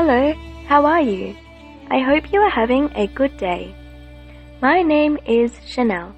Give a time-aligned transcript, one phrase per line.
[0.00, 0.32] Hello,
[0.68, 1.34] how are you?
[1.90, 3.74] I hope you are having a good day.
[4.62, 6.14] My name is Chanel,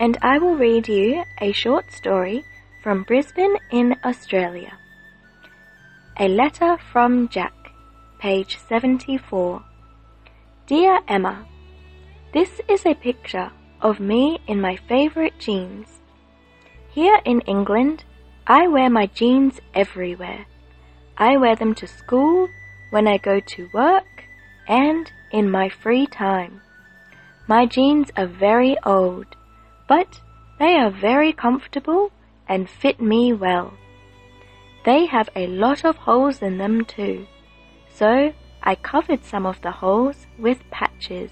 [0.00, 2.44] and I will read you a short story
[2.82, 4.76] from Brisbane in Australia.
[6.18, 7.54] A letter from Jack,
[8.18, 9.62] page 74.
[10.66, 11.46] Dear Emma,
[12.34, 15.86] this is a picture of me in my favorite jeans.
[16.90, 18.02] Here in England,
[18.48, 20.46] I wear my jeans everywhere.
[21.16, 22.48] I wear them to school,
[22.90, 24.24] when I go to work,
[24.68, 26.60] and in my free time.
[27.48, 29.26] My jeans are very old,
[29.88, 30.20] but
[30.58, 32.12] they are very comfortable
[32.48, 33.72] and fit me well.
[34.84, 37.26] They have a lot of holes in them too,
[37.92, 38.32] so
[38.62, 41.30] I covered some of the holes with patches.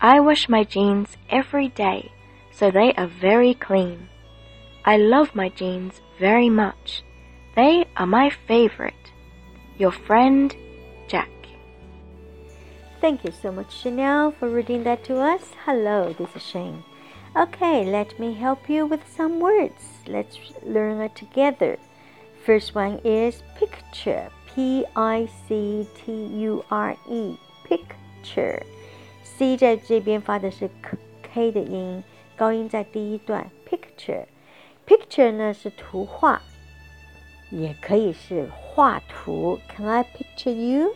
[0.00, 2.12] I wash my jeans every day,
[2.52, 4.08] so they are very clean.
[4.84, 7.02] I love my jeans very much.
[7.56, 9.03] They are my favorite.
[9.77, 10.55] Your friend,
[11.07, 11.29] Jack.
[13.01, 15.51] Thank you so much, Chanel, for reading that to us.
[15.65, 16.83] Hello, this is Shane.
[17.35, 19.81] Okay, let me help you with some words.
[20.07, 21.77] Let's learn it together.
[22.45, 24.29] First one is picture.
[24.47, 27.37] P I C T U R E.
[27.63, 28.63] Picture.
[29.23, 30.69] C 在这边发的是
[31.21, 32.03] k 的音，
[32.35, 33.49] 高音在第一段。
[33.69, 36.41] Picture。Picture 呢是图画，
[37.50, 39.58] 也可以是画图。
[39.68, 40.94] Can I picture you？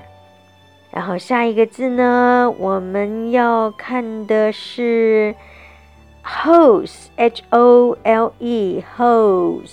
[0.91, 5.34] 然后下一个字呢，我们要看的是
[6.23, 9.72] hose，h o l e，hose，